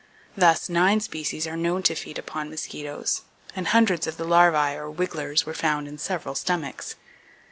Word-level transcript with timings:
Thus, 0.35 0.67
nine 0.67 0.99
species 0.99 1.45
are 1.45 1.55
known 1.55 1.83
to 1.83 1.93
feed 1.93 2.17
upon 2.17 2.49
mosquitoes, 2.49 3.21
and 3.55 3.67
hundreds 3.67 4.07
of 4.07 4.17
the 4.17 4.23
larvae 4.25 4.75
or 4.75 4.89
"wigglers" 4.89 5.45
were 5.45 5.53
found 5.53 5.87
in 5.87 5.99
several 5.99 6.33
stomachs. 6.33 6.95